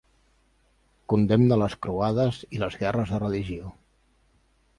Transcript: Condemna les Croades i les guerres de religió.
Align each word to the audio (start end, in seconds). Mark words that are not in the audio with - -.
Condemna 1.13 1.59
les 1.63 1.75
Croades 1.87 2.41
i 2.59 2.63
les 2.65 2.79
guerres 2.81 3.15
de 3.17 3.21
religió. 3.27 3.71